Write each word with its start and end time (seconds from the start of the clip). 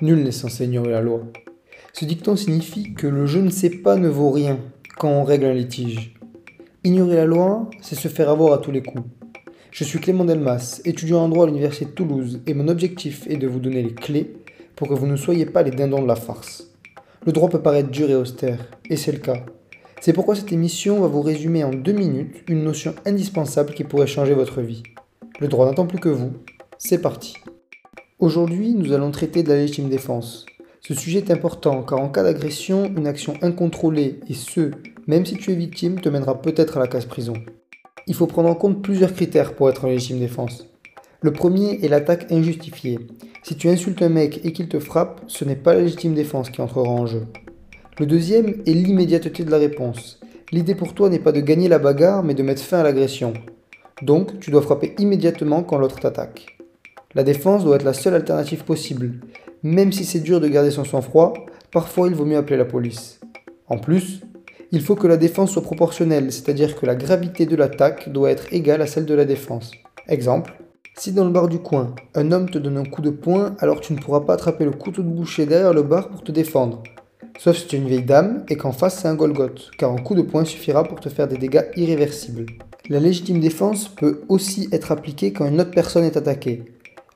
Nul 0.00 0.22
n'est 0.22 0.30
censé 0.30 0.64
ignorer 0.64 0.90
la 0.90 1.00
loi. 1.00 1.22
Ce 1.92 2.04
dicton 2.04 2.36
signifie 2.36 2.94
que 2.94 3.08
le 3.08 3.26
je 3.26 3.40
ne 3.40 3.50
sais 3.50 3.70
pas 3.70 3.96
ne 3.96 4.08
vaut 4.08 4.30
rien 4.30 4.60
quand 4.96 5.10
on 5.10 5.24
règle 5.24 5.46
un 5.46 5.54
litige. 5.54 6.14
Ignorer 6.84 7.16
la 7.16 7.24
loi, 7.24 7.68
c'est 7.82 7.96
se 7.96 8.06
faire 8.06 8.30
avoir 8.30 8.52
à 8.52 8.58
tous 8.58 8.70
les 8.70 8.82
coups. 8.82 9.02
Je 9.72 9.82
suis 9.82 9.98
Clément 9.98 10.24
Delmas, 10.24 10.80
étudiant 10.84 11.24
en 11.24 11.28
droit 11.28 11.44
à 11.44 11.46
l'Université 11.48 11.86
de 11.86 11.90
Toulouse, 11.90 12.40
et 12.46 12.54
mon 12.54 12.68
objectif 12.68 13.26
est 13.28 13.36
de 13.36 13.48
vous 13.48 13.58
donner 13.58 13.82
les 13.82 13.94
clés 13.94 14.36
pour 14.76 14.86
que 14.88 14.94
vous 14.94 15.06
ne 15.06 15.16
soyez 15.16 15.46
pas 15.46 15.64
les 15.64 15.72
dindons 15.72 16.02
de 16.02 16.06
la 16.06 16.14
farce. 16.14 16.70
Le 17.26 17.32
droit 17.32 17.48
peut 17.48 17.60
paraître 17.60 17.90
dur 17.90 18.08
et 18.08 18.14
austère, 18.14 18.68
et 18.88 18.96
c'est 18.96 19.12
le 19.12 19.18
cas. 19.18 19.44
C'est 20.00 20.12
pourquoi 20.12 20.36
cette 20.36 20.52
émission 20.52 21.00
va 21.00 21.08
vous 21.08 21.22
résumer 21.22 21.64
en 21.64 21.72
deux 21.72 21.92
minutes 21.92 22.44
une 22.46 22.62
notion 22.62 22.94
indispensable 23.04 23.74
qui 23.74 23.82
pourrait 23.82 24.06
changer 24.06 24.34
votre 24.34 24.60
vie. 24.60 24.84
Le 25.40 25.48
droit 25.48 25.66
n'attend 25.66 25.86
plus 25.86 25.98
que 25.98 26.08
vous. 26.08 26.32
C'est 26.78 27.02
parti. 27.02 27.34
Aujourd'hui, 28.20 28.74
nous 28.74 28.92
allons 28.92 29.12
traiter 29.12 29.44
de 29.44 29.48
la 29.48 29.54
légitime 29.54 29.88
défense. 29.88 30.44
Ce 30.80 30.92
sujet 30.92 31.20
est 31.20 31.30
important 31.30 31.84
car 31.84 32.00
en 32.00 32.08
cas 32.08 32.24
d'agression, 32.24 32.90
une 32.96 33.06
action 33.06 33.34
incontrôlée 33.42 34.18
et 34.28 34.34
ce, 34.34 34.72
même 35.06 35.24
si 35.24 35.36
tu 35.36 35.52
es 35.52 35.54
victime, 35.54 36.00
te 36.00 36.08
mènera 36.08 36.42
peut-être 36.42 36.78
à 36.78 36.80
la 36.80 36.88
casse-prison. 36.88 37.34
Il 38.08 38.14
faut 38.14 38.26
prendre 38.26 38.48
en 38.48 38.56
compte 38.56 38.82
plusieurs 38.82 39.14
critères 39.14 39.54
pour 39.54 39.70
être 39.70 39.84
en 39.84 39.88
légitime 39.88 40.18
défense. 40.18 40.66
Le 41.20 41.32
premier 41.32 41.78
est 41.84 41.88
l'attaque 41.88 42.32
injustifiée. 42.32 42.98
Si 43.44 43.54
tu 43.54 43.68
insultes 43.68 44.02
un 44.02 44.08
mec 44.08 44.40
et 44.44 44.52
qu'il 44.52 44.66
te 44.66 44.80
frappe, 44.80 45.20
ce 45.28 45.44
n'est 45.44 45.54
pas 45.54 45.74
la 45.74 45.82
légitime 45.82 46.14
défense 46.14 46.50
qui 46.50 46.60
entrera 46.60 46.90
en 46.90 47.06
jeu. 47.06 47.22
Le 48.00 48.06
deuxième 48.06 48.62
est 48.66 48.74
l'immédiateté 48.74 49.44
de 49.44 49.52
la 49.52 49.58
réponse. 49.58 50.18
L'idée 50.50 50.74
pour 50.74 50.92
toi 50.92 51.08
n'est 51.08 51.20
pas 51.20 51.30
de 51.30 51.40
gagner 51.40 51.68
la 51.68 51.78
bagarre, 51.78 52.24
mais 52.24 52.34
de 52.34 52.42
mettre 52.42 52.62
fin 52.62 52.80
à 52.80 52.82
l'agression. 52.82 53.32
Donc, 54.02 54.40
tu 54.40 54.50
dois 54.50 54.62
frapper 54.62 54.96
immédiatement 54.98 55.62
quand 55.62 55.78
l'autre 55.78 56.00
t'attaque. 56.00 56.57
La 57.14 57.22
défense 57.22 57.64
doit 57.64 57.76
être 57.76 57.84
la 57.84 57.94
seule 57.94 58.14
alternative 58.14 58.64
possible. 58.64 59.14
Même 59.62 59.92
si 59.92 60.04
c'est 60.04 60.20
dur 60.20 60.40
de 60.40 60.48
garder 60.48 60.70
son 60.70 60.84
sang-froid, 60.84 61.32
parfois 61.72 62.06
il 62.06 62.14
vaut 62.14 62.26
mieux 62.26 62.36
appeler 62.36 62.58
la 62.58 62.66
police. 62.66 63.18
En 63.66 63.78
plus, 63.78 64.20
il 64.72 64.82
faut 64.82 64.94
que 64.94 65.06
la 65.06 65.16
défense 65.16 65.52
soit 65.52 65.62
proportionnelle, 65.62 66.30
c'est-à-dire 66.30 66.76
que 66.76 66.84
la 66.84 66.94
gravité 66.94 67.46
de 67.46 67.56
l'attaque 67.56 68.10
doit 68.10 68.30
être 68.30 68.52
égale 68.52 68.82
à 68.82 68.86
celle 68.86 69.06
de 69.06 69.14
la 69.14 69.24
défense. 69.24 69.70
Exemple, 70.06 70.52
si 70.98 71.12
dans 71.12 71.24
le 71.24 71.30
bar 71.30 71.48
du 71.48 71.60
coin, 71.60 71.94
un 72.14 72.30
homme 72.30 72.50
te 72.50 72.58
donne 72.58 72.76
un 72.76 72.84
coup 72.84 73.00
de 73.00 73.08
poing, 73.08 73.56
alors 73.60 73.80
tu 73.80 73.94
ne 73.94 73.98
pourras 73.98 74.20
pas 74.20 74.34
attraper 74.34 74.66
le 74.66 74.72
couteau 74.72 75.02
de 75.02 75.08
boucher 75.08 75.46
derrière 75.46 75.72
le 75.72 75.84
bar 75.84 76.10
pour 76.10 76.22
te 76.22 76.30
défendre. 76.30 76.82
Sauf 77.38 77.56
si 77.56 77.68
tu 77.68 77.76
es 77.76 77.78
une 77.78 77.88
vieille 77.88 78.02
dame 78.02 78.44
et 78.50 78.56
qu'en 78.56 78.72
face 78.72 79.00
c'est 79.00 79.08
un 79.08 79.14
Golgoth, 79.14 79.70
car 79.78 79.92
un 79.92 80.02
coup 80.02 80.14
de 80.14 80.22
poing 80.22 80.44
suffira 80.44 80.84
pour 80.84 81.00
te 81.00 81.08
faire 81.08 81.28
des 81.28 81.38
dégâts 81.38 81.64
irréversibles. 81.74 82.44
La 82.90 83.00
légitime 83.00 83.40
défense 83.40 83.88
peut 83.88 84.20
aussi 84.28 84.68
être 84.72 84.92
appliquée 84.92 85.32
quand 85.32 85.46
une 85.46 85.60
autre 85.60 85.70
personne 85.70 86.04
est 86.04 86.16
attaquée 86.18 86.64